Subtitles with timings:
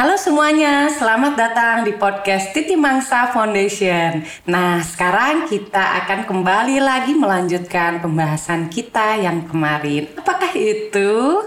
[0.00, 4.24] Halo semuanya, selamat datang di podcast Titi Mangsa Foundation.
[4.48, 10.08] Nah, sekarang kita akan kembali lagi melanjutkan pembahasan kita yang kemarin.
[10.16, 11.44] Apakah itu?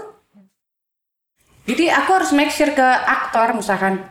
[1.66, 4.06] Jadi aku harus make sure ke aktor misalkan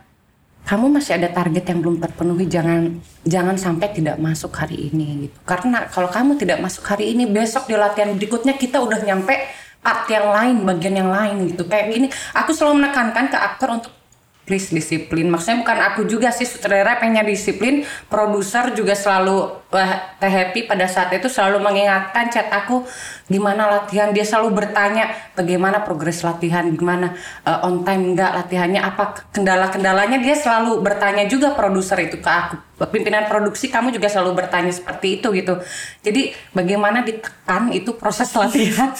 [0.68, 5.40] kamu masih ada target yang belum terpenuhi jangan jangan sampai tidak masuk hari ini gitu.
[5.48, 9.40] Karena kalau kamu tidak masuk hari ini besok di latihan berikutnya kita udah nyampe
[9.80, 11.64] part yang lain, bagian yang lain gitu.
[11.64, 12.06] Kayak gini,
[12.36, 14.03] aku selalu menekankan ke aktor untuk
[14.44, 15.26] please disiplin.
[15.32, 17.82] Maksudnya bukan aku juga sih sutradara pengennya disiplin,
[18.12, 22.84] produser juga selalu wah, teh happy pada saat itu selalu mengingatkan chat aku
[23.32, 24.12] gimana latihan.
[24.12, 27.16] Dia selalu bertanya bagaimana progres latihan, gimana
[27.48, 32.56] uh, on time enggak latihannya, apa kendala-kendalanya dia selalu bertanya juga produser itu ke aku.
[32.84, 35.56] Pimpinan produksi kamu juga selalu bertanya seperti itu gitu.
[36.04, 38.92] Jadi bagaimana ditekan itu proses latihan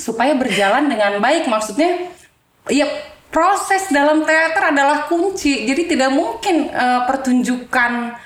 [0.00, 1.44] supaya berjalan dengan baik.
[1.52, 2.16] Maksudnya
[2.72, 2.86] ya
[3.30, 5.64] proses dalam teater adalah kunci.
[5.64, 8.18] Jadi tidak mungkin uh, pertunjukan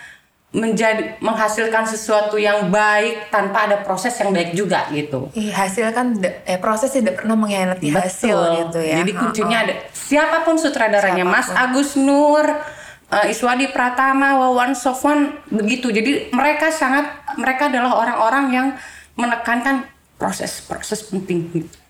[0.55, 5.27] menjadi menghasilkan sesuatu yang baik tanpa ada proses yang baik juga gitu.
[5.35, 9.03] Iya, hasil kan eh, proses tidak pernah mengkhianati hasil gitu ya.
[9.03, 11.35] Jadi kuncinya ada siapa pun sutradaranya, siapa pun.
[11.35, 15.91] Mas Agus Nur, uh, Iswadi Pratama, Wawan Sofwan begitu.
[15.91, 18.69] Jadi mereka sangat mereka adalah orang-orang yang
[19.19, 19.91] menekankan
[20.23, 21.84] proses-proses penting gitu.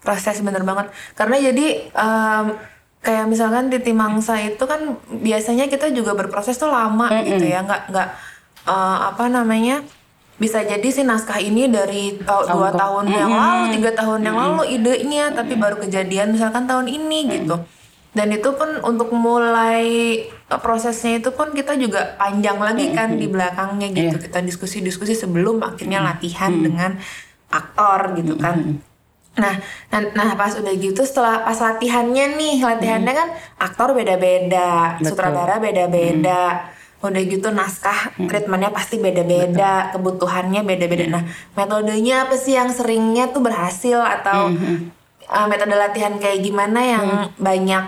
[0.00, 0.88] Proses bener banget.
[1.12, 2.46] Karena jadi um,
[3.02, 7.28] kayak misalkan di Timangsa itu kan biasanya kita juga berproses tuh lama mm -mm.
[7.34, 8.08] gitu ya, nggak nggak
[8.70, 9.82] uh, apa namanya
[10.40, 13.20] bisa jadi sih naskah ini dari ta dua tahun mm -hmm.
[13.22, 14.56] yang lalu, tiga tahun yang mm -hmm.
[14.58, 17.36] lalu idenya, tapi baru kejadian misalkan tahun ini mm -hmm.
[17.38, 17.56] gitu.
[18.12, 19.88] Dan itu pun untuk mulai
[20.28, 23.22] e, prosesnya itu pun kita juga panjang lagi kan mm -hmm.
[23.22, 24.16] di belakangnya gitu.
[24.18, 24.24] Yeah.
[24.28, 26.66] Kita diskusi-diskusi sebelum akhirnya latihan mm -hmm.
[26.66, 26.90] dengan
[27.52, 28.56] aktor gitu kan.
[28.56, 28.90] Mm -hmm.
[29.32, 29.56] Nah,
[29.88, 36.68] nah, nah pas udah gitu setelah pas latihannya nih, latihannya kan aktor beda-beda, sutradara beda-beda.
[36.68, 36.80] Mm.
[37.02, 38.28] Udah gitu naskah mm.
[38.28, 41.08] treatmentnya pasti beda-beda, kebutuhannya beda-beda.
[41.08, 41.12] Mm.
[41.16, 41.24] Nah,
[41.56, 44.76] metodenya apa sih yang seringnya tuh berhasil atau mm -hmm.
[45.32, 47.40] uh, metode latihan kayak gimana yang mm.
[47.40, 47.84] banyak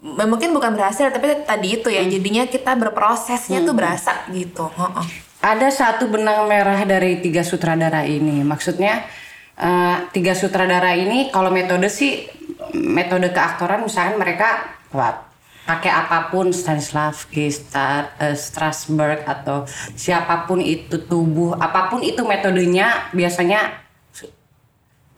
[0.00, 2.10] mungkin bukan berhasil tapi tadi itu ya mm.
[2.10, 3.66] jadinya kita berprosesnya mm.
[3.70, 4.66] tuh berasa gitu.
[4.66, 8.44] Oh, oh ada satu benang merah dari tiga sutradara ini.
[8.44, 9.08] Maksudnya
[9.56, 12.28] uh, tiga sutradara ini kalau metode sih
[12.76, 15.24] metode keaktoran misalkan mereka what,
[15.64, 19.64] pakai apa pun Stanislavski, Star, uh, Strasberg atau
[19.96, 23.80] siapa pun itu tubuh, apa pun itu metodenya biasanya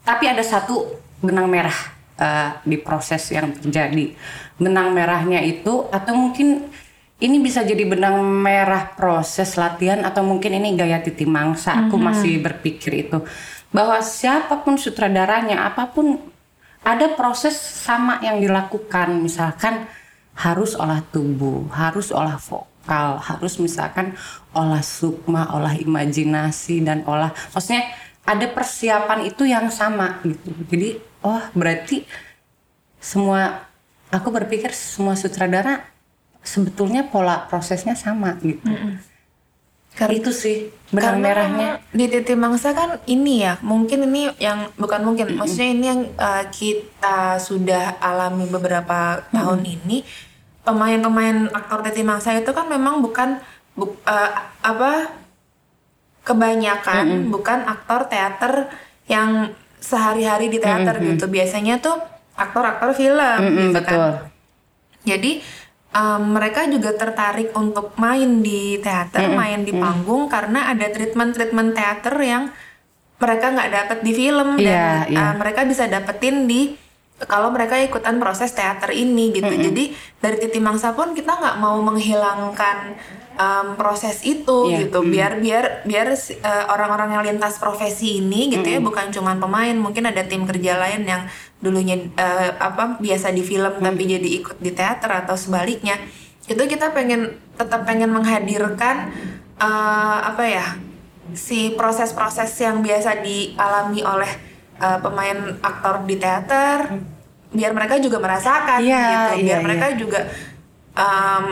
[0.02, 1.78] tapi ada satu benang merah
[2.18, 4.14] uh, di proses yang terjadi.
[4.58, 6.70] Benang merahnya itu atau mungkin
[7.22, 11.86] ini bisa jadi benang merah proses latihan atau mungkin ini gaya titi mangsa.
[11.86, 12.02] Aku mm -hmm.
[12.02, 13.22] masih berpikir itu
[13.70, 16.18] bahwa siapa pun sutradaranya, apa pun
[16.82, 19.22] ada proses sama yang dilakukan.
[19.22, 19.86] Misalkan
[20.34, 24.18] harus olah tubuh, harus olah vokal, harus misalkan
[24.50, 27.86] olah sukma, olah imajinasi dan olah maksudnya
[28.26, 30.50] ada persiapan itu yang sama gitu.
[30.70, 32.02] Jadi, oh berarti
[32.98, 33.66] semua
[34.10, 35.91] aku berpikir semua sutradara
[36.42, 38.66] sebetulnya pola prosesnya sama gitu.
[38.66, 38.94] Mm -mm.
[39.92, 45.04] Karena itu sih benang merahnya di titik mangsa kan ini ya mungkin ini yang bukan
[45.04, 45.40] mungkin mm -hmm.
[45.40, 49.32] maksudnya ini yang uh, kita sudah alami beberapa mm -hmm.
[49.36, 49.98] tahun ini
[50.64, 53.36] pemain-pemain aktor titik mangsa itu kan memang bukan
[53.76, 54.30] bu, uh,
[54.64, 55.12] apa
[56.24, 57.28] kebanyakan mm -hmm.
[57.28, 58.72] bukan aktor teater
[59.12, 61.10] yang sehari-hari di teater mm -hmm.
[61.20, 62.00] gitu biasanya tuh
[62.32, 63.92] aktor-aktor film mm -hmm, gitu betul.
[63.92, 64.32] kan
[65.02, 65.30] jadi
[65.92, 69.38] um, mereka juga tertarik untuk main di teater, mm -hmm.
[69.38, 70.34] main di panggung mm -hmm.
[70.34, 72.44] karena ada treatment-treatment teater yang
[73.22, 75.30] mereka nggak dapet di film yeah, dan yeah.
[75.30, 76.74] Uh, mereka bisa dapetin di
[77.28, 79.50] kalau mereka ikutan proses teater ini gitu.
[79.50, 79.66] Mm -hmm.
[79.70, 79.84] Jadi
[80.18, 82.98] dari Titi Mangsa pun kita nggak mau menghilangkan
[83.38, 84.86] um, proses itu yeah.
[84.86, 85.02] gitu.
[85.06, 88.82] Biar biar biar uh, orang-orang yang lintas profesi ini gitu mm -hmm.
[88.82, 91.22] ya bukan cuma pemain, mungkin ada tim kerja lain yang
[91.62, 93.86] dulunya uh, apa biasa di film hmm.
[93.86, 95.94] tapi jadi ikut di teater atau sebaliknya
[96.50, 99.14] itu kita pengen tetap pengen menghadirkan
[99.62, 100.66] uh, apa ya
[101.38, 104.32] si proses-proses yang biasa dialami oleh
[104.82, 107.11] uh, pemain aktor di teater hmm.
[107.52, 109.98] Biar mereka juga merasakan yeah, gitu biar yeah, mereka yeah.
[110.00, 110.20] juga
[110.96, 111.44] um,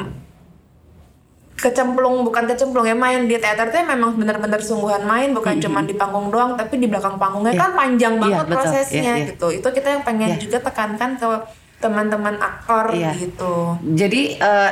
[1.61, 5.65] kecemplung bukan kecemplung ya main di teater tuh memang benar-benar sungguhan main bukan mm -hmm.
[5.69, 7.63] cuma di panggung doang tapi di belakang panggungnya yeah.
[7.63, 9.29] kan panjang iya, banget yeah, prosesnya yeah, yeah.
[9.29, 10.41] gitu itu kita yang pengen yeah.
[10.41, 11.29] juga tekankan ke
[11.81, 13.13] teman-teman aktor yeah.
[13.13, 14.71] gitu jadi uh,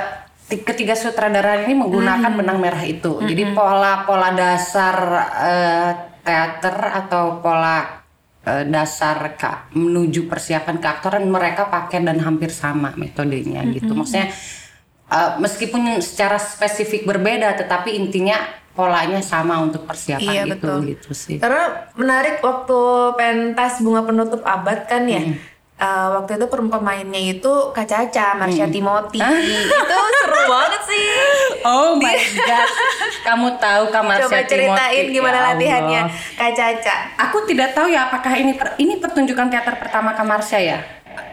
[0.49, 2.39] ketiga sutradara ini menggunakan mm.
[2.41, 3.29] benang merah itu mm -hmm.
[3.29, 4.97] jadi pola-pola dasar
[5.37, 5.91] uh,
[6.25, 7.98] teater atau pola
[8.67, 13.93] dasar ka, menuju persiapan keaktoran mereka pakai dan hampir sama metodenya gitu.
[13.93, 14.29] Maksudnya
[15.09, 18.37] eh, meskipun secara spesifik berbeda, tetapi intinya
[18.79, 20.79] polanya sama untuk persiapan Iya, itu betul.
[20.95, 21.37] gitu sih.
[21.43, 22.79] Karena menarik waktu
[23.19, 25.23] pentas bunga penutup abad kan ya.
[25.79, 29.23] Eh, waktu itu pem- pemainnya itu Kak Caca, Marsha Timothy.
[29.23, 31.07] itu seru banget sih.
[31.61, 32.69] Oh my god,
[33.23, 36.03] kamu tahu kamar Coba ceritain gimana latihannya
[36.35, 36.95] Kak Caca.
[37.21, 40.79] Aku tidak tahu ya apakah ini per- ini pertunjukan teater pertama Kamarsya ya.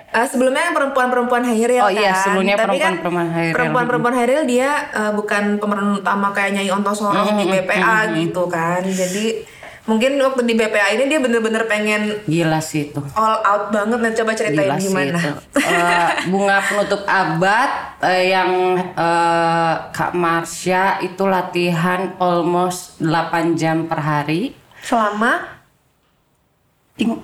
[0.07, 2.24] Eh, sebelumnya yang perempuan-perempuan Hairil Oh iya, kan.
[2.24, 3.53] sebelumnya Tapi kan perempuan-perempuan Hairil.
[3.53, 8.80] Perempuan-perempuan Hairil dia eh, bukan pemeran utama kayak Nyai Ontosoro di BPA gitu kan.
[8.81, 9.44] Jadi
[9.85, 13.01] mungkin waktu di BPA ini dia bener-bener pengen Gila sih itu.
[13.13, 15.19] all out banget nah coba ceritain Gila sih gimana.
[15.19, 15.31] itu.
[15.55, 17.69] Eh, bunga penutup abad
[18.01, 18.49] eh, yang
[18.91, 24.53] eh, Kak Marsha itu latihan almost 8 jam per hari.
[24.79, 25.53] Selama
[26.95, 27.21] Ting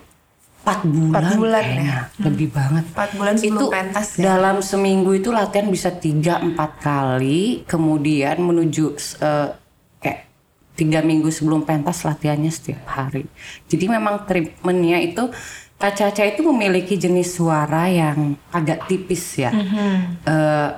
[0.62, 1.74] 4 bulan, bulan ya?
[1.74, 2.00] kayaknya.
[2.22, 2.84] lebih banget.
[2.94, 4.22] 4 bulan sebelum itu pentas ya.
[4.28, 9.61] dalam seminggu itu latihan bisa 3-4 kali kemudian menuju kayak
[10.82, 13.30] tiga minggu sebelum pentas latihannya setiap hari.
[13.70, 15.30] Jadi memang treatmentnya itu
[15.78, 19.54] Kak Caca itu memiliki jenis suara yang agak tipis ya.
[19.54, 19.94] Mm-hmm.
[20.26, 20.70] Eh,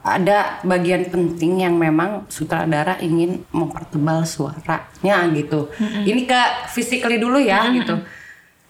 [0.00, 5.70] ada bagian penting yang memang sutradara ingin mempertebal suaranya gitu.
[5.78, 6.42] Ini ke
[6.74, 8.00] physically dulu ya gitu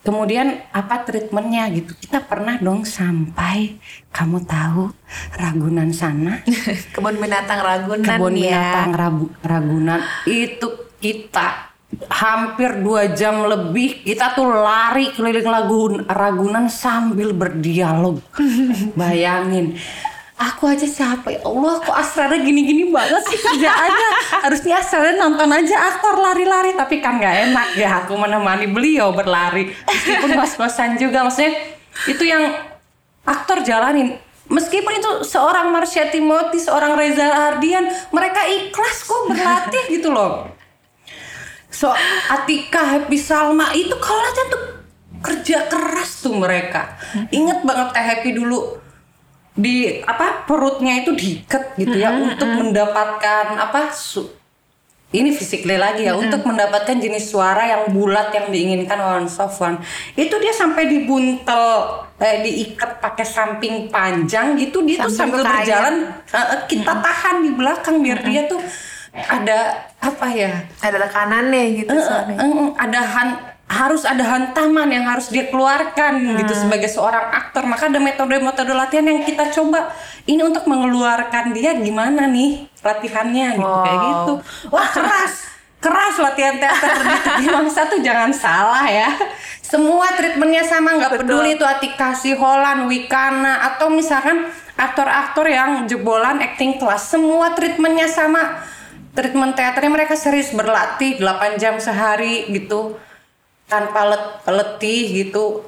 [0.01, 1.93] Kemudian apa treatmentnya gitu?
[1.93, 3.77] Kita pernah dong sampai
[4.09, 4.89] kamu tahu
[5.37, 6.41] Ragunan sana,
[6.97, 8.41] kebun binatang Ragunan kebun ya.
[8.57, 11.69] binatang Rabu- Ragunan itu kita
[12.09, 18.25] hampir dua jam lebih kita tuh lari keliling lagun Ragunan sambil berdialog.
[18.99, 19.77] Bayangin.
[20.41, 21.29] Aku aja siapa?
[21.29, 23.37] Ya Allah kok Astrada gini-gini banget sih?
[23.37, 24.09] Kerjaannya
[24.41, 28.01] Harusnya Astrada nonton aja aktor lari-lari Tapi kan gak enak ya.
[28.01, 29.69] Aku menemani beliau berlari.
[29.85, 31.77] Meskipun ngos-ngosan juga Maksudnya
[32.09, 32.57] itu yang
[33.29, 34.17] aktor jalanin.
[34.49, 40.49] Meskipun itu seorang Marsha Timothy, seorang Reza Ardian Mereka ikhlas kok berlatih gitu loh.
[41.69, 41.93] So
[42.33, 44.63] Atika, Happy Salma itu kalau latihan tuh
[45.21, 46.97] kerja keras tuh mereka.
[47.29, 48.89] Ingat banget Teh Happy dulu
[49.53, 54.31] di apa perutnya itu diikat gitu ya untuk mendapatkan apa su-
[55.11, 59.83] ini physically lagi ya untuk mendapatkan jenis suara yang bulat yang diinginkan oleh Sofwan
[60.15, 61.67] itu dia sampai dibuntel
[62.17, 65.67] eh, diikat pakai samping panjang gitu dia tuh Sambil kayak.
[65.67, 65.95] berjalan
[66.25, 68.63] eh, kita tahan di belakang biar dia tuh
[69.11, 69.59] ada
[69.99, 72.39] apa ya Ada tekanannya gitu Eh, suaranya.
[72.39, 77.63] eh, eh, ada han- harus ada hantaman yang harus dia keluarkan gitu sebagai seorang aktor.
[77.71, 79.95] Maka ada metode-metode latihan yang kita coba.
[80.27, 84.11] Ini untuk mengeluarkan dia gimana nih latihannya gitu kayak Wow.
[84.11, 84.35] gitu.
[84.75, 85.35] Wah keras.
[85.81, 86.93] Keras latihan teater
[87.41, 89.15] di Mangsa tuh jangan salah ya.
[89.63, 96.75] Semua treatmentnya sama nggak peduli itu Atika Holland Wikana atau misalkan aktor-aktor yang jebolan acting
[96.77, 97.07] kelas.
[97.07, 98.61] Semua treatmentnya sama.
[99.15, 102.99] Treatment teaternya mereka serius berlatih 8 jam sehari gitu
[103.71, 105.63] tanpa let- letih gitu.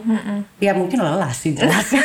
[0.59, 1.87] Ya mungkin lelah sih jelas.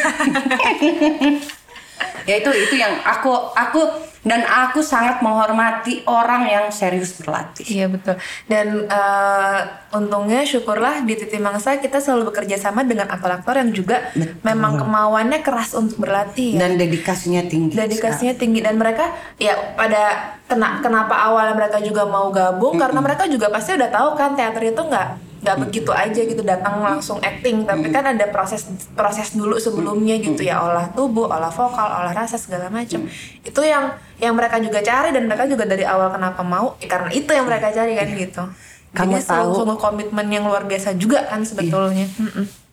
[2.27, 3.87] Ya itu itu yang aku aku
[4.27, 7.63] dan aku sangat menghormati orang yang serius berlatih.
[7.63, 8.19] Iya betul.
[8.51, 9.59] Dan eh,
[9.95, 14.11] untungnya syukurlah di Titi Mangsa kita selalu bekerja sama dengan aktor-aktor yang juga
[14.43, 16.59] memang kemauannya keras untuk berlatih.
[16.59, 16.67] Ya.
[16.67, 18.59] dan dedikasinya tinggi Dedikasinya tinggi.
[18.59, 19.07] Dan mereka
[19.39, 22.75] ya pada kena kenapa awalnya mereka juga mau gabung?
[22.75, 25.07] Karena mereka juga pasti udah tahu kan teater itu nggak
[25.47, 27.63] nggak begitu aja gitu datang langsung acting.
[27.63, 30.59] Tapi kan ada proses proses dulu sebelumnya gitu ya.
[30.59, 33.07] Olah tubuh olah vokal olah rasa segala macam
[33.39, 37.09] itu yang yang mereka juga cari dan mereka juga dari awal kenapa mau ya karena
[37.15, 38.43] itu yang mereka cari kan gitu.
[38.91, 42.07] Kamu Jadi tahu- komitmen yang luar biasa juga kan sebetulnya.
[42.19, 42.66] Mm-mm.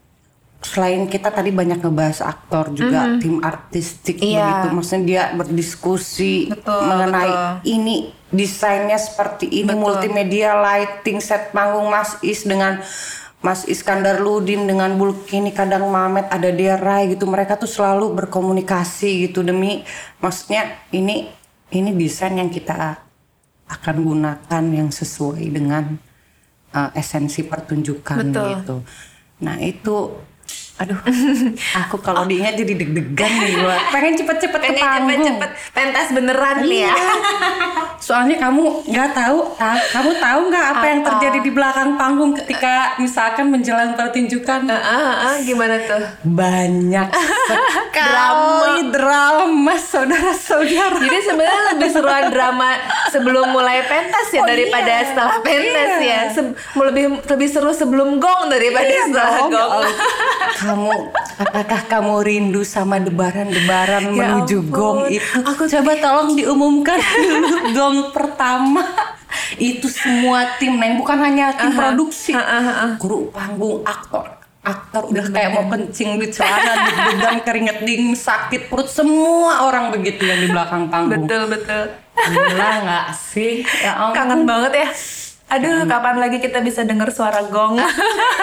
[0.64, 4.32] Selain kita tadi banyak ngebahas aktor juga tim artistik Mm-hmm.
[4.32, 4.44] Iya.
[4.48, 7.52] begitu maksudnya dia berdiskusi Betul, mengenai betul.
[7.68, 7.96] ini
[8.32, 12.80] desainnya seperti ini multimedia lighting set panggung Mas Is dengan
[13.44, 19.28] Mas Iskandar Ludin dengan Bulkini kadang Mamet ada dia Rai gitu mereka tuh selalu berkomunikasi
[19.28, 19.84] gitu demi
[20.24, 21.28] maksudnya ini
[21.68, 23.04] ini desain yang kita
[23.68, 26.00] akan gunakan yang sesuai dengan
[26.72, 28.48] uh, esensi pertunjukan Betul.
[28.54, 28.76] gitu.
[29.42, 29.96] Nah itu,
[30.74, 30.98] aduh,
[31.80, 33.78] aku kalau diingat jadi deg-degan nih gua.
[33.88, 35.06] Pengen cepet-cepet ke pengen panggung.
[35.06, 36.94] cepet-cepet pentas beneran nih ya
[38.04, 41.08] Soalnya kamu nggak tahu, ta- kamu tahu nggak apa, yang Apa?
[41.08, 44.60] terjadi di belakang panggung ketika misalkan menjelang pertunjukan?
[44.66, 47.08] Ah, ah, ah, gimana tuh Banyak
[47.88, 51.00] sekali drama saudara-saudara.
[51.00, 52.76] Jadi sebenarnya lebih seruan drama
[53.08, 55.06] sebelum mulai pentas ya Oh, daripada iya.
[55.06, 56.04] setelah pentas Iya.
[56.04, 56.20] ya.
[56.30, 59.72] Se- lebih lebih seru sebelum gong daripada Iya setelah dong, ya gong.
[60.64, 60.92] Kamu
[61.36, 64.72] apakah kamu rindu sama debaran-debaran Ya menuju ampun.
[64.72, 65.36] gong itu?
[65.44, 68.80] Aku coba tolong diumumkan dulu gong pertama.
[69.54, 72.32] Itu semua tim Neng bukan hanya tim produksi,
[72.96, 74.24] kru panggung, aktor,
[74.62, 80.22] aktor udah kayak mau kencing di celana, deg-degan, keringet dingin, sakit perut, semua orang begitu
[80.22, 81.26] yang di belakang panggung.
[81.26, 81.82] Betul betul.
[82.14, 83.66] Gila nggak sih?
[83.82, 84.14] Ya ampun.
[84.16, 84.88] Kangen banget ya.
[85.44, 87.76] Aduh, kapan lagi kita bisa dengar suara gong?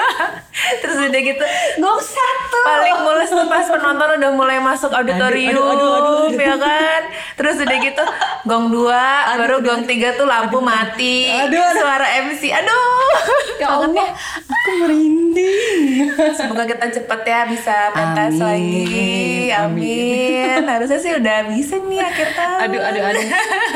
[0.82, 1.44] Terus udah gitu,
[1.82, 2.60] gong satu.
[2.62, 2.96] Paling
[3.28, 6.40] tuh pas penonton udah mulai masuk auditorium, Aduh, aduh, aduh, aduh, aduh.
[6.40, 7.02] ya kan?
[7.36, 8.04] Terus udah gitu,
[8.46, 11.26] gong dua, baru gong tiga tuh lampu mati.
[11.28, 11.82] Aduh, aduh.
[11.82, 13.10] Suara MC, aduh.
[13.58, 14.10] Ya Allah,
[14.46, 16.12] aku merinding.
[16.38, 19.12] Semoga kita cepet ya bisa pentas Amin, lagi.
[19.52, 20.64] Amin.
[20.64, 22.60] Harusnya sih udah bisa nih akhir tahun.
[22.70, 23.26] aduh, aduh, aduh.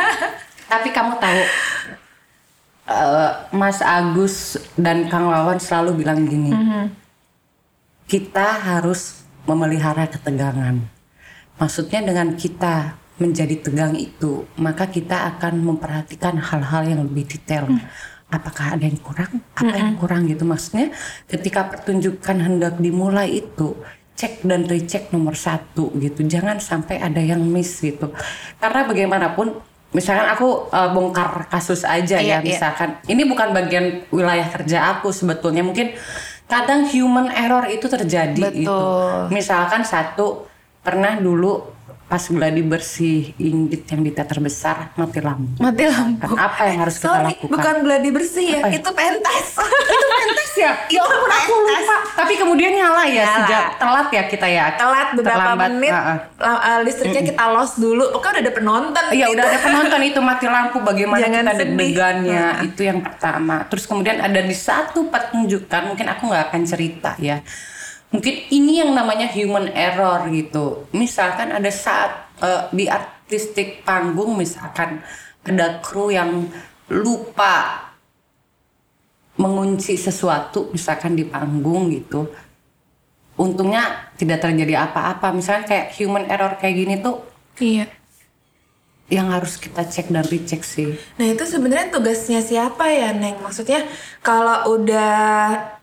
[0.72, 1.42] Tapi kamu tahu,
[2.86, 6.54] eh, Mas Agus dan Kang Wawan selalu bilang gini,
[8.06, 10.82] kita harus memelihara ketegangan.
[11.56, 17.72] Maksudnya dengan kita menjadi tegang itu, maka kita akan memperhatikan hal-hal yang lebih detail.
[18.28, 19.40] Apakah ada yang kurang?
[19.56, 20.44] Apa yang kurang gitu?
[20.44, 20.92] Maksudnya
[21.30, 23.78] ketika pertunjukan hendak dimulai itu,
[24.16, 26.28] cek dan recheck nomor satu gitu.
[26.28, 28.12] Jangan sampai ada yang miss gitu.
[28.60, 29.60] Karena bagaimanapun,
[29.96, 32.48] misalkan aku eh, bongkar kasus aja Iya, ya, iya.
[32.52, 35.96] misalkan ini bukan bagian wilayah kerja aku sebetulnya mungkin
[36.46, 38.60] kadang human error itu terjadi Betul.
[38.62, 38.78] itu
[39.32, 40.46] misalkan satu
[40.84, 41.75] pernah dulu
[42.06, 46.38] pas gladi bersih Inggit yang di teater besar mati lampu Mati lampu.
[46.38, 48.78] Apa yang harus kita Sorry, lakukan bukan gladi bersih ya, ya?
[48.78, 49.48] itu pentas.
[49.96, 53.36] itu pentas ya ya ampun aku lupa tapi kemudian nyala ya Nyala.
[53.44, 58.06] sejak telat ya kita ya Telat beberapa Terlambat, menit, la- uh, listriknya kita lost dulu.
[58.16, 59.04] Pokoknya udah ada penonton.
[59.12, 59.34] Iya gitu.
[59.36, 64.18] udah ada penonton itu mati lampu bagaimana Jangan kita deg-degannya itu yang pertama terus kemudian
[64.22, 67.42] ada di satu pertunjukan mungkin aku nggak akan cerita ya
[68.16, 75.04] mungkin ini yang namanya human error gitu misalkan ada saat eh, di artistik panggung misalkan
[75.44, 76.48] ada kru yang
[76.88, 77.92] lupa
[79.36, 82.32] mengunci sesuatu misalkan di panggung gitu
[83.36, 87.20] untungnya tidak terjadi apa-apa misalnya kayak human error kayak gini tuh
[87.60, 87.88] Iya.
[89.06, 90.98] yang harus kita cek dan recheck sih.
[91.22, 93.38] Nah itu sebenarnya tugasnya siapa ya Neng?
[93.38, 93.86] Maksudnya
[94.26, 95.75] kalau udah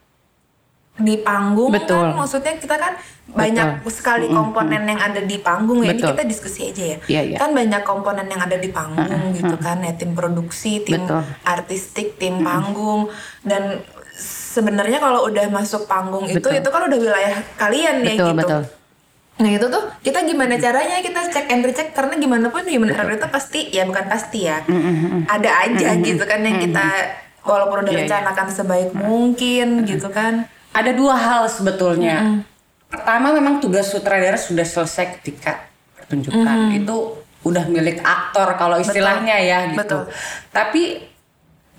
[0.92, 2.12] di panggung Betul.
[2.12, 2.92] kan maksudnya kita kan
[3.32, 5.96] banyak sekali komponen yang ada di panggung ya.
[5.96, 6.08] Ini Betul.
[6.12, 6.98] kita diskusi aja ya.
[7.08, 7.36] Iya, iya.
[7.40, 11.24] Kan banyak komponen yang ada di panggung gitu kan ya tim produksi, tim Betul.
[11.48, 13.08] artistik, tim panggung
[13.40, 13.80] dan
[14.52, 16.60] sebenarnya kalau udah masuk panggung itu Betul.
[16.60, 18.36] itu kan udah wilayah kalian ya Betul, gitu.
[18.44, 18.62] betul.
[19.32, 23.16] Nah itu tuh kita gimana caranya kita cek and recheck karena gimana pun human error
[23.16, 24.60] itu pasti ya bukan pasti ya
[25.24, 26.84] ada aja gitu kan yang kita
[27.42, 28.06] walaupun udah Iya, iya.
[28.06, 32.44] rencanakan sebaik mungkin gitu kan Ada dua hal sebetulnya.
[32.88, 36.76] Pertama memang tugas sutradara sudah selesai ketika pertunjukan.
[36.76, 39.80] Itu udah milik aktor kalau istilahnya ya gitu.
[39.80, 40.02] Betul.
[40.52, 40.82] Tapi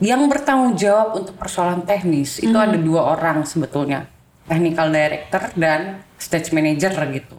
[0.01, 4.09] yang bertanggung jawab untuk persoalan teknis itu ada dua orang sebetulnya.
[4.43, 7.37] Technical director dan stage manager gitu.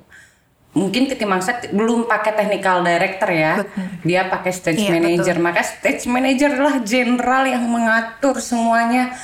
[0.74, 3.62] Mungkin Ketimangsa t- belum pakai technical director ya.
[4.02, 5.36] Dia pakai stage Iya, manager.
[5.38, 9.14] Maka stage manager adalah jenderal yang mengatur semuanya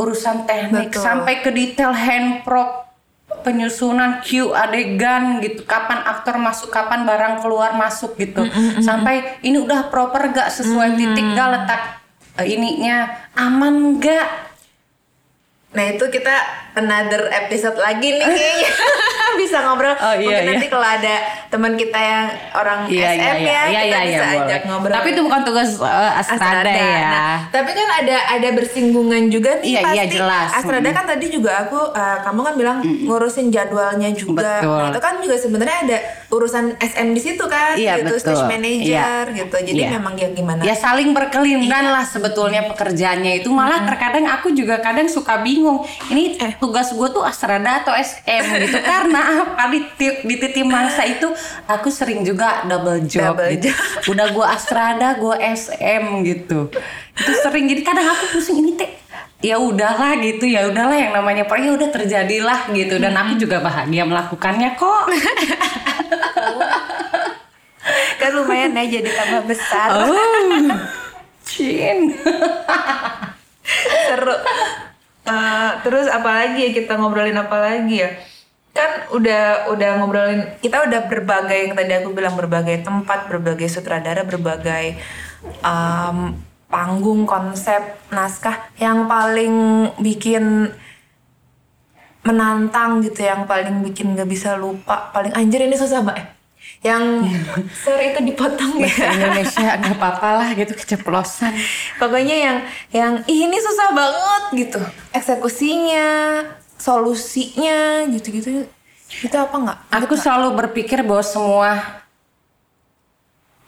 [0.00, 1.04] urusan teknik Betul.
[1.04, 2.88] sampai ke detail hand prop
[3.44, 5.68] penyusunan cue adegan gitu.
[5.68, 8.48] Kapan aktor masuk kapan barang keluar masuk gitu.
[8.80, 12.00] Sampai ini udah proper gak sesuai titik gak letak
[12.40, 14.28] eh, ininya aman gak
[15.70, 16.34] nah itu kita
[16.74, 18.70] another episode lagi nih kayaknya
[19.36, 20.50] bisa ngobrol Oh, iya, mungkin iya.
[20.50, 21.14] nanti kalau ada
[21.46, 24.60] teman kita yang orang Iya, SM iya, ya iya, kita iya, bisa iya, ajak boleh.
[24.64, 27.02] ngobrol Tapi itu bukan tugas uh, Astrada, ya.
[27.04, 29.94] Nah, tapi kan ada ada bersinggungan juga nih Iya, pasti.
[29.94, 30.48] iya, jelas.
[30.52, 34.62] Astrada kan tadi juga aku uh, kamu kan bilang ngurusin jadwalnya juga.
[34.62, 34.70] Betul.
[34.72, 38.22] Nah, itu kan juga sebenarnya ada urusan SM di situ kan, Iya, gitu betul.
[38.24, 39.36] stage manager Iya.
[39.36, 39.56] gitu.
[39.64, 39.90] Jadi Iya.
[39.92, 40.60] memang ya gimana?
[40.62, 46.36] Ya saling berkelindan lah sebetulnya pekerjaannya itu malah terkadang aku juga kadang suka bingung ini
[46.36, 46.54] Eh.
[46.56, 49.19] tugas gue tuh Astrada atau SM gitu karena
[49.70, 51.30] di ti- di titik mangsa itu
[51.66, 53.70] aku sering juga double job Double gitu.
[54.12, 56.68] udah gue Astrada gue SM gitu
[57.14, 58.90] itu sering jadi kadang aku pusing ini teh
[59.40, 63.60] ya udahlah gitu ya udahlah yang namanya per ya udah terjadilah gitu dan aku juga
[63.60, 65.04] bahagia melakukannya kok
[68.20, 69.88] kan lumayan ya jadi tambah besar.
[69.96, 70.12] oh
[71.48, 72.12] Cin
[74.06, 74.36] Seru.
[75.24, 78.10] Uh, terus apa lagi ya kita ngobrolin apa lagi ya?
[78.70, 84.22] Kan udah udah ngobrolin kita udah berbagai yang tadi aku bilang berbagai tempat berbagai sutradara
[84.22, 84.94] berbagai
[85.66, 86.38] um,
[86.70, 87.82] panggung konsep
[88.14, 90.70] naskah yang paling bikin
[92.22, 96.40] menantang gitu yang paling bikin gak bisa lupa paling anjir ini susah banget
[96.80, 97.24] yang
[97.84, 101.52] sorry itu dipotong Bahasa ya Indonesia nggak apa-apa lah gitu keceplosan.
[102.00, 102.56] Pokoknya yang
[102.92, 104.80] yang "Ih, ini susah banget gitu.
[105.12, 106.08] Eksekusinya
[106.80, 108.64] solusinya gitu-gitu
[109.10, 111.70] itu apa nggak Aku selalu berpikir bahwa semua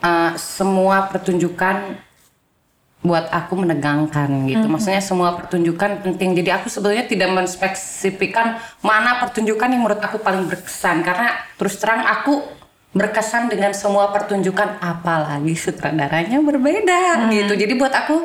[0.01, 1.99] uh, semua pertunjukan
[3.03, 4.71] buat aku menegangkan gitu.
[4.71, 6.39] Maksudnya semua pertunjukan penting.
[6.39, 12.07] Jadi aku sebetulnya tidak menspesifikkan mana pertunjukan yang menurut aku paling berkesan karena terus terang
[12.07, 12.47] aku
[12.95, 17.53] berkesan dengan semua pertunjukan apalagi sutradaranya berbeda gitu.
[17.59, 18.23] Jadi buat aku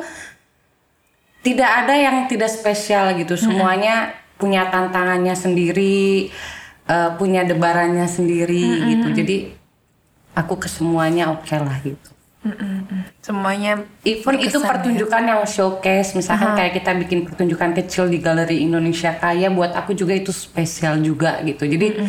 [1.42, 3.34] tidak ada yang tidak spesial gitu.
[3.34, 6.30] Semuanya punya tantangannya sendiri,
[6.88, 9.08] eh, punya debarannya sendiri gitu.
[9.12, 9.36] Jadi
[10.38, 12.10] aku ke semuanya oke lah gitu.
[13.20, 14.64] semuanya Even itu ya.
[14.64, 19.92] pertunjukan yang showcase, misalkan kayak kita bikin pertunjukan kecil di Galeri Indonesia Kaya, buat aku
[19.92, 21.66] juga itu spesial juga gitu.
[21.66, 22.08] Jadi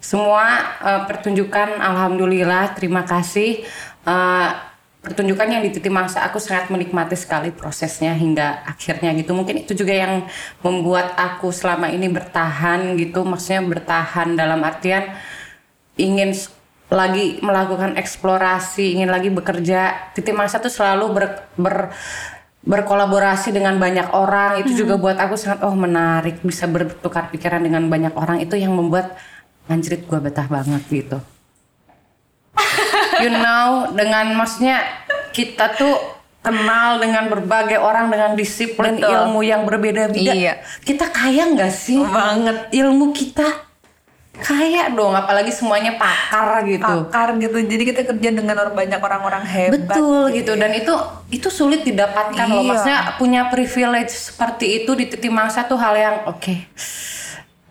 [0.00, 0.44] semua
[0.82, 3.62] eh, pertunjukan, alhamdulillah, terima kasih.
[4.08, 4.48] Eh,
[4.98, 9.32] pertunjukan yang di Titi Mangsa aku sangat menikmati sekali prosesnya hingga akhirnya gitu.
[9.32, 10.26] Mungkin itu juga yang
[10.60, 15.14] membuat aku selama ini bertahan gitu, maksudnya bertahan dalam artian
[15.98, 16.34] ingin
[16.88, 20.12] lagi melakukan eksplorasi, ingin lagi bekerja.
[20.16, 21.24] Titi Mangsa tuh selalu ber,
[21.54, 21.92] ber-
[22.64, 24.64] berkolaborasi dengan banyak orang.
[24.64, 28.40] Itu juga buat aku sangat oh menarik, bisa bertukar pikiran dengan banyak orang.
[28.40, 29.14] Itu yang membuat
[29.68, 31.18] anjrit gua betah banget gitu.
[33.22, 34.82] you know, dengan maksudnya
[35.34, 35.94] kita tuh
[36.38, 39.10] kenal dengan berbagai orang dengan disiplin Betul.
[39.10, 40.32] ilmu yang berbeda-beda.
[40.32, 40.54] Iya.
[40.82, 41.98] Kita kaya nggak sih?
[42.00, 42.72] Banget.
[42.72, 43.68] Ilmu kita
[44.38, 46.86] kaya dong, apalagi semuanya pakar gitu.
[46.86, 50.94] pakar gitu jadi kita kerja dengan orang banyak orang-orang hebat Betul gitu dan itu
[51.34, 52.62] itu sulit didapatkan loh.
[52.62, 52.70] Iya.
[52.70, 56.54] Maksudnya punya privilege seperti itu di Titi Mangsa tuh hal yang oke.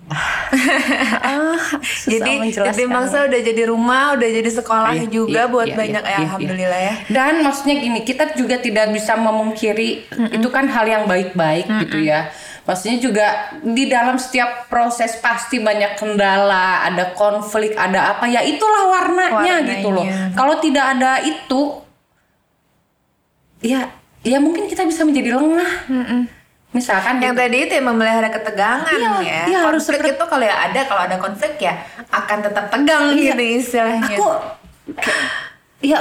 [0.08, 1.60] Ah,
[2.08, 6.04] jadi jadi Mangsa udah jadi rumah udah jadi sekolah Iya, juga iya, buat iya, banyak
[6.04, 10.72] iya, ya iya, alhamdulillah ya Dan maksudnya gini, kita juga tidak bisa memungkiri itu kan
[10.72, 12.32] hal yang baik-baik gitu ya.
[12.68, 13.28] Maksudnya juga
[13.64, 19.72] di dalam setiap proses pasti banyak kendala, ada konflik, ada apa ya itulah warnanya, Warnanya.
[19.72, 20.04] gitu loh.
[20.36, 21.80] Kalau tidak ada itu,
[23.64, 23.88] ya
[24.20, 25.72] ya mungkin kita bisa menjadi lengah.
[26.68, 29.42] Misalkan yang tadi itu yang memelihara ketegangan Iya, ya.
[29.48, 31.74] iya, harus konflik itu kalau ya ada kalau ada konflik ya
[32.08, 33.34] akan tetap tegang Iya.
[33.34, 34.14] gitu istilahnya.
[34.14, 34.28] Aku
[35.80, 36.00] ya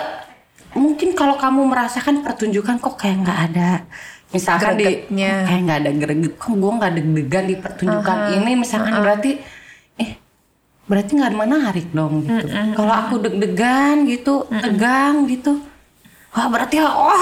[0.73, 3.71] mungkin kalau kamu merasakan pertunjukan kok kayak nggak ada
[4.29, 5.33] misalkan di Gregetnya.
[5.33, 9.31] kok kayak nggak ada greget kok gue nggak deg-degan di pertunjukan ini misalkan berarti
[9.97, 10.11] eh
[10.85, 12.47] berarti nggak menarik dong gitu.
[12.75, 15.63] Kalau aku deg-degan gitu tegang gitu
[16.37, 17.17] wah berarti wah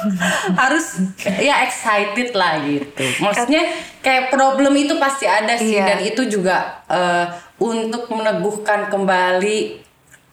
[0.64, 1.04] harus
[1.36, 3.68] ya excited lah gitu maksudnya
[4.00, 5.84] kayak problem itu pasti ada sih Iya.
[5.84, 7.24] dan itu juga eh,
[7.60, 9.84] untuk meneguhkan kembali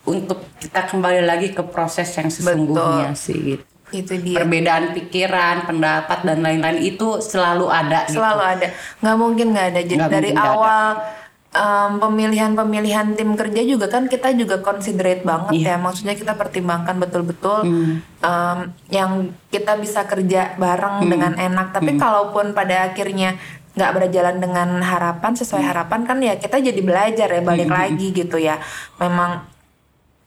[0.04, 3.64] untuk kita kembali lagi ke proses yang sesungguhnya sih gitu.
[3.92, 8.18] itu dia perbedaan pikiran pendapat dan lain-lain itu selalu ada gitu.
[8.18, 8.66] selalu ada
[9.00, 11.23] nggak mungkin nggak ada Jadi Nggak dari nggak ada.
[11.54, 15.66] Em, pemilihan-pemilihan tim kerja juga kan kita juga considerate banget Iya.
[15.70, 17.94] ya maksudnya kita pertimbangkan betul-betul Hmm.
[18.20, 18.58] em,
[18.90, 19.10] yang
[19.48, 23.38] kita bisa kerja bareng dengan enak tapi kalaupun pada akhirnya
[23.74, 25.70] nggak berjalan dengan harapan sesuai Hmm.
[25.70, 28.58] harapan kan ya kita jadi belajar ya balik lagi gitu ya
[28.98, 29.46] memang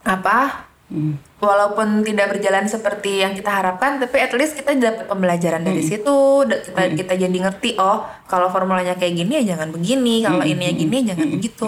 [0.04, 1.20] apa Hmm.
[1.38, 5.90] walaupun tidak berjalan seperti yang kita harapkan tapi at least kita dapat pembelajaran dari Hmm.
[5.90, 6.18] situ.
[6.48, 10.50] Da- kita kita jadi ngerti oh kalau formulanya kayak gini ya jangan begini kalau Hmm.
[10.50, 11.68] ini ya gini jangan begitu.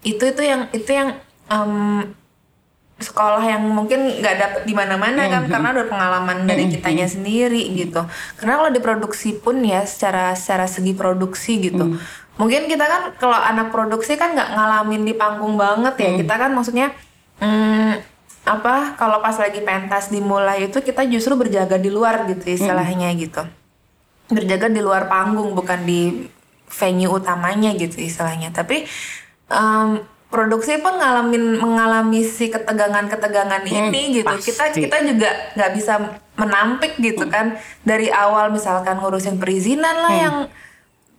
[0.00, 1.12] Itu itu yang itu yang
[1.46, 2.08] em,
[2.94, 8.00] sekolah yang mungkin nggak dapet di mana-mana kan karena udah pengalaman dari kitanya sendiri gitu.
[8.34, 12.00] Karena kalau diproduksi pun ya secara secara segi produksi gitu.
[12.34, 16.10] Mungkin kita kan kalau anak produksi kan nggak ngalamin di panggung banget ya.
[16.16, 16.94] Kita kan maksudnya
[17.38, 18.13] hmm,
[18.60, 23.42] apa kalau pas lagi pentas dimulai itu kita justru berjaga di luar gitu istilahnya gitu.
[24.30, 26.30] Berjaga di luar panggung bukan di
[26.70, 28.54] venue utamanya gitu istilahnya.
[28.54, 28.86] Tapi
[29.50, 29.88] em,
[30.32, 34.34] produksi pun ngalamin mengalami si ketegangan-ketegangan ini gitu.
[34.34, 34.82] kita pasti.
[34.82, 35.94] kita juga nggak bisa
[36.38, 37.58] menampik gitu kan.
[37.82, 40.36] Dari awal misalkan ngurusin perizinan lah yang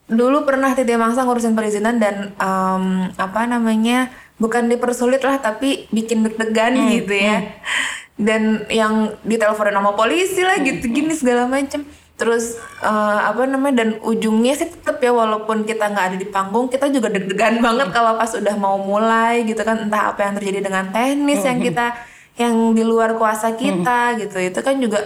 [0.05, 2.83] dulu pernah Titi Mangsa ngurusin perizinan dan em,
[3.17, 7.39] apa namanya bukan dipersulit lah tapi bikin deg-degan gitu ya.
[8.15, 11.83] dan yang diteleponin sama polisi lah gitu gini segala macem.
[12.15, 16.71] Terus eh, apa namanya dan ujungnya sih tetap ya walaupun kita nggak ada di panggung
[16.71, 19.83] kita juga deg-degan banget kalau pas udah mau mulai gitu kan.
[19.83, 21.91] Entah apa yang terjadi dengan teknis yang kita
[22.39, 24.39] yang di luar kuasa kita gitu.
[24.39, 25.03] Itu kan juga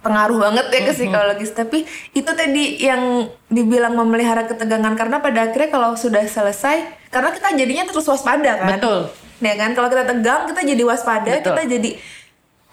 [0.00, 1.52] pengaruh banget ya ke psikologis.
[1.52, 1.84] Tapi
[2.16, 7.84] itu tadi yang dibilang memelihara ketegangan karena pada akhirnya kalau sudah selesai karena kita jadinya
[7.88, 8.76] terus waspada kan?
[8.76, 8.98] Betul.
[9.38, 9.70] ya kan?
[9.72, 11.54] Kalau kita tegang kita jadi waspada Betul.
[11.56, 11.90] kita jadi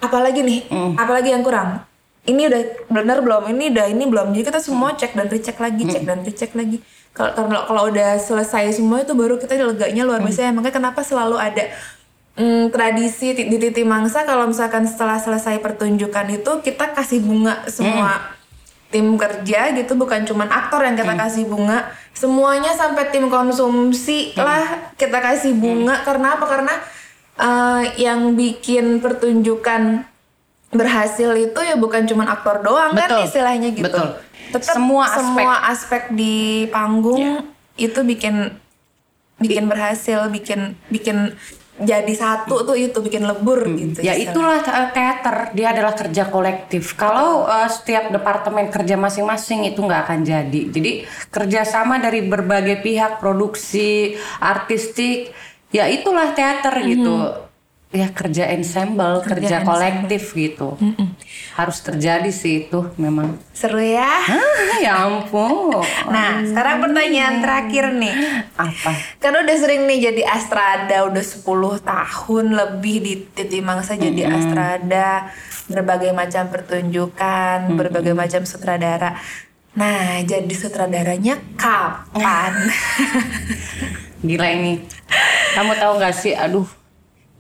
[0.04, 0.62] apalagi nih
[1.00, 1.84] apalagi yang kurang.
[2.26, 3.54] Ini udah benar belum?
[3.54, 4.34] Ini udah ini belum?
[4.34, 6.82] Jadi kita semua cek dan recheck lagi cek dan recheck lagi.
[7.15, 10.50] Kalau kalau kalau udah selesai semua itu baru kita leganya luar biasa.
[10.50, 11.69] Ya makanya kenapa selalu ada
[12.36, 14.26] mm, tradisi di di titi mangsa?
[14.26, 18.35] Kalau misalkan setelah selesai pertunjukan itu kita kasih bunga semua
[18.93, 21.89] tim kerja gitu bukan cuman aktor yang kita kasih bunga.
[22.15, 26.06] Semuanya sampai tim konsumsi lah kita kasih bunga.
[26.06, 26.45] Karena apa?
[26.48, 26.74] Karena
[27.36, 30.06] eh, yang bikin pertunjukan
[30.76, 33.21] berhasil itu ya bukan cuman aktor doang kan Betul.
[33.28, 33.88] istilahnya gitu.
[33.88, 34.08] Betul.
[34.52, 35.19] Tetap Semua aspek.
[35.19, 36.36] semua aspek di
[36.69, 37.43] panggung
[37.76, 38.56] itu bikin
[39.36, 41.36] bikin berhasil bikin bikin
[41.76, 46.96] jadi satu tuh itu bikin lebur gitu Ya itulah uh, teater, dia adalah kerja kolektif.
[46.96, 50.62] Kalau uh, setiap departemen kerja masing-masing itu nggak akan jadi.
[50.72, 55.36] Jadi kerjasama dari berbagai pihak, produksi, artistik,
[55.76, 57.44] ya itulah teater gitu.
[57.95, 59.67] Ya kerja ensemble, kerja, ensemble.
[59.71, 60.75] kolektif gitu.
[61.53, 63.39] Harus terjadi sih itu memang.
[63.55, 65.79] seru ya Ah, ya ampun.
[66.05, 68.12] nah sekarang pertanyaan terakhir nih
[68.53, 68.91] Apa?
[69.15, 71.39] kan udah sering nih jadi astrada udah 10
[71.79, 75.31] tahun lebih di Titi Mangsa jadi astrada
[75.65, 79.15] berbagai macam pertunjukan berbagai macam sutradara
[79.71, 82.53] nah jadi sutradaranya kapan
[84.21, 84.81] Gila ini.
[85.53, 86.34] Kamu tahu nggak sih?
[86.34, 86.65] Aduh,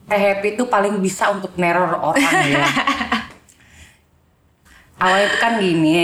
[0.05, 2.61] Happy itu paling bisa untuk neror orang ya.
[5.01, 5.99] Awalnya itu kan gini.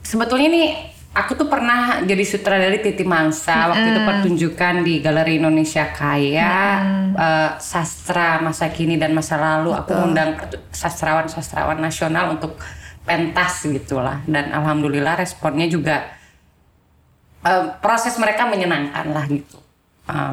[0.00, 3.70] Sebetulnya nih aku tuh pernah jadi sutradara Titi Mangsa.
[3.70, 6.54] Waktu itu pertunjukan di Galeri Indonesia Kaya
[7.14, 9.74] eh, sastra masa kini dan masa lalu.
[9.74, 10.38] Aku undang
[10.74, 12.58] sastrawan-sastrawan nasional untuk
[13.04, 16.08] pentas gitulah dan alhamdulillah responnya juga
[17.46, 19.58] eh, proses mereka menyenangkan lah gitu.
[20.10, 20.32] Eh,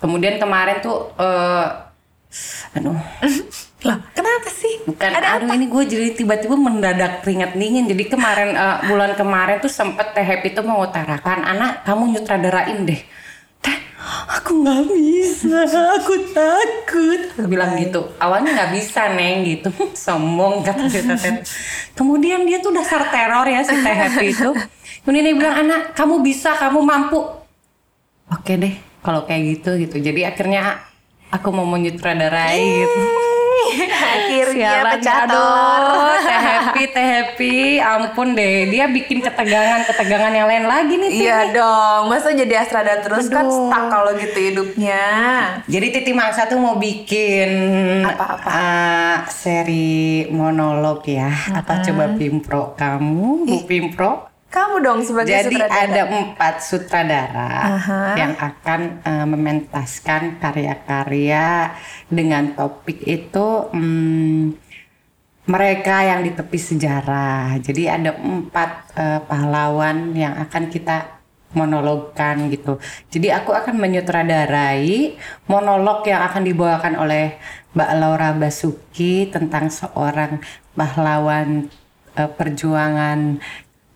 [0.00, 1.85] kemudian kemarin tuh eh,
[2.76, 2.98] aduh.
[3.86, 4.82] Loh, kenapa sih?
[4.88, 7.86] Bukan ada aduh ini gue jadi tiba-tiba mendadak keringat dingin.
[7.86, 13.00] Jadi kemarin eh, bulan kemarin tuh sempet teh happy tuh mengutarakan anak kamu nyutradarain deh.
[13.62, 13.78] Teh
[14.32, 15.68] aku nggak bisa.
[16.02, 17.20] Aku takut.
[17.36, 18.10] Aku bilang gitu.
[18.18, 19.68] Awalnya nggak bisa neng gitu.
[20.08, 21.44] Sombong kata si Teh.
[21.94, 24.50] kemudian dia tuh dasar teror ya si teh happy itu.
[25.04, 27.22] Kemudian dia bilang anak kamu bisa kamu mampu.
[28.32, 30.02] Oke deh kalau kayak gitu gitu.
[30.02, 30.82] Jadi akhirnya
[31.30, 33.00] aku mau menyutradarai gitu
[33.76, 40.48] akhirnya Sialan, pecah aduh, telur teh happy, teh happy, ampun deh, dia bikin ketegangan-ketegangan yang
[40.48, 41.10] lain lagi nih.
[41.10, 41.20] Teh.
[41.26, 43.68] Iya dong, masa jadi astrada terus kan Aduh.
[43.68, 45.04] stuck kalau gitu hidupnya.
[45.66, 47.50] Jadi Titi Mangsa tuh mau bikin
[48.06, 48.48] Apa-apa?
[48.48, 51.30] uh, seri monolog ya.
[51.54, 54.35] Apa coba pimpro kamu, Bu Pimpro?
[54.56, 55.84] Kamu dong sebagai Jadi sutradara.
[55.84, 58.00] ada empat sutradara Aha.
[58.16, 61.76] yang akan uh, mementaskan karya-karya
[62.08, 64.56] dengan topik itu hmm,
[65.44, 67.60] mereka yang di tepi sejarah.
[67.60, 71.20] Jadi ada empat uh, pahlawan yang akan kita
[71.52, 72.80] monologkan gitu.
[73.12, 75.20] Jadi aku akan menyutradarai
[75.52, 77.36] monolog yang akan dibawakan oleh
[77.76, 80.40] Mbak Laura Basuki tentang seorang
[80.72, 81.68] pahlawan
[82.16, 83.40] eh, perjuangan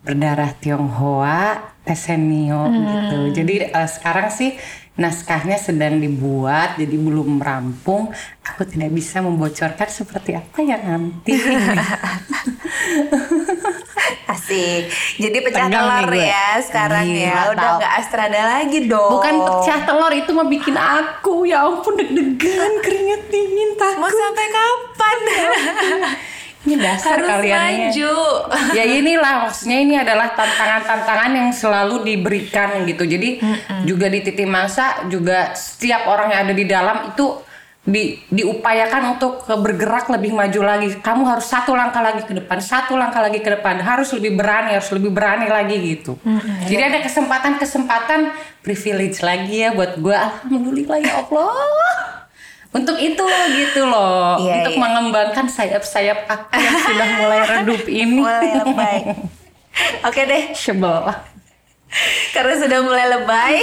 [0.01, 3.17] berdarah Tionghoa, Tesenio gitu.
[3.41, 4.57] Jadi eh, sekarang sih
[4.91, 8.11] naskahnya sedang dibuat, jadi belum rampung.
[8.43, 11.31] Aku tidak bisa membocorkan seperti apa ya nanti.
[14.31, 14.91] Asik.
[15.19, 17.39] Jadi pecah Tegang nih telur ya sekarang Gila, ya.
[17.53, 19.11] Udah nggak astrada lagi dong.
[19.19, 24.11] Bukan pecah telur itu mah bikin aku ya ampun deg-degan keringet dingin Mau takut.
[24.11, 25.17] sampai kapan?
[26.61, 27.89] Ini dasar Harus kaliannya.
[27.89, 28.13] maju.
[28.77, 33.03] ya inilah maksudnya ini adalah tantangan-tantangan yang selalu diberikan gitu.
[33.09, 33.41] Jadi
[33.81, 37.41] juga di titik masa juga setiap orang yang ada di dalam itu
[37.81, 41.01] di diupayakan untuk bergerak lebih maju lagi.
[41.01, 43.81] Kamu harus satu langkah lagi ke depan, satu langkah lagi ke depan.
[43.81, 46.13] Harus lebih berani, harus lebih berani lagi gitu.
[46.69, 50.13] Jadi ada kesempatan-kesempatan privilege lagi ya buat gue.
[50.13, 52.20] Alhamdulillah ya Allah.
[52.71, 54.79] Untuk itu gitu loh, Iya, untuk iya.
[54.79, 58.23] mengembangkan sayap-sayap aku yang sudah mulai redup ini.
[58.23, 58.99] Mulai lebay.
[60.07, 60.55] Oke deh.
[60.55, 61.30] Sebel.
[62.31, 63.55] Karena sudah mulai lebay.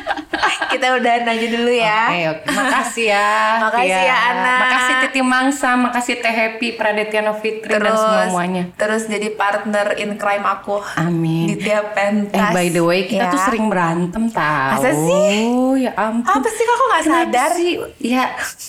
[0.72, 2.02] kita udah aja dulu ya.
[2.06, 2.46] Oke, oke.
[2.54, 3.30] Makasih ya.
[3.58, 4.54] Makasih ya, Ana.
[4.62, 8.70] Makasih Titi Mangsa, makasih Teh Happy, Pradetiano Fitri dan semuanya.
[8.78, 10.78] Terus jadi partner in crime aku.
[10.96, 11.50] Amin.
[11.50, 12.38] Di tiap pentas.
[12.38, 13.32] Eh by the way, kita Ya.
[13.34, 14.70] tuh sering berantem tahu.
[14.78, 15.42] Masa sih?
[15.82, 16.30] Ya ampun.
[16.30, 17.50] Apa sih kok Kenapa sadar?
[17.58, 17.70] sih?
[17.98, 18.24] Ya,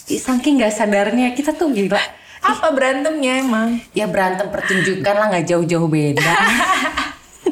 [0.10, 2.02] saking nggak sadarnya kita tuh gila.
[2.42, 3.78] Apa berantemnya emang?
[3.92, 6.26] Ya berantem pertunjukan lah nggak jauh-jauh beda.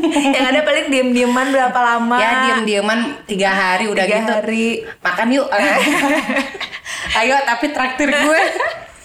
[0.35, 2.17] Yang ada paling diem-dieman berapa lama?
[2.17, 4.31] ya diem-dieman tiga hari udah Tiga gitu.
[4.31, 4.67] hari.
[4.99, 5.47] Makan yuk.
[7.19, 8.41] Ayo tapi traktir gue.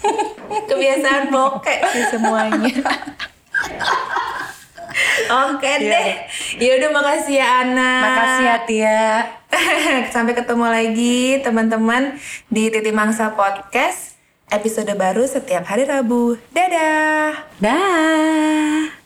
[0.69, 2.75] Kebiasaan bokek sih semuanya.
[5.47, 6.07] Oke deh.
[6.57, 7.91] Yaudah makasih ya Ana.
[8.01, 9.03] Makasih ya Tia.
[10.09, 14.19] Sampai ketemu lagi teman-teman di Titi Mangsa Podcast.
[14.51, 16.35] Episode baru setiap hari Rabu.
[16.51, 17.47] Dadah.
[17.57, 19.00] Dah.